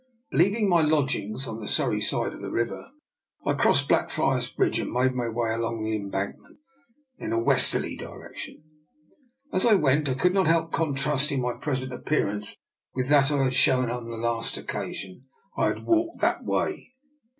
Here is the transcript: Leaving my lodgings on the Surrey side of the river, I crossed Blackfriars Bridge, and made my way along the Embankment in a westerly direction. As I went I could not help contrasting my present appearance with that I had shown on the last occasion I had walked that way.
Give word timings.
Leaving 0.31 0.67
my 0.67 0.81
lodgings 0.81 1.45
on 1.47 1.59
the 1.59 1.67
Surrey 1.67 2.01
side 2.01 2.33
of 2.33 2.41
the 2.41 2.49
river, 2.49 2.89
I 3.45 3.53
crossed 3.53 3.87
Blackfriars 3.87 4.49
Bridge, 4.49 4.79
and 4.79 4.91
made 4.91 5.13
my 5.13 5.29
way 5.29 5.53
along 5.53 5.83
the 5.83 5.95
Embankment 5.95 6.57
in 7.19 7.31
a 7.31 7.37
westerly 7.37 7.95
direction. 7.95 8.63
As 9.53 9.63
I 9.63 9.75
went 9.75 10.09
I 10.09 10.15
could 10.15 10.33
not 10.33 10.47
help 10.47 10.71
contrasting 10.71 11.39
my 11.39 11.53
present 11.53 11.93
appearance 11.93 12.57
with 12.95 13.09
that 13.09 13.29
I 13.29 13.43
had 13.43 13.53
shown 13.53 13.91
on 13.91 14.05
the 14.09 14.17
last 14.17 14.57
occasion 14.57 15.21
I 15.55 15.67
had 15.67 15.85
walked 15.85 16.19
that 16.19 16.43
way. 16.43 16.95